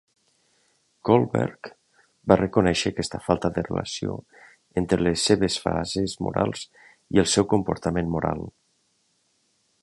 Kohlberg 1.09 1.67
va 2.31 2.37
reconèixer 2.41 2.91
aquesta 2.93 3.19
falta 3.25 3.51
de 3.57 3.65
relació 3.67 4.15
entre 4.83 4.99
les 5.09 5.27
seves 5.31 5.59
fases 5.67 6.17
morals 6.29 6.65
i 7.19 7.23
el 7.25 7.31
seu 7.35 7.49
comportament 7.53 8.11
moral. 8.17 8.43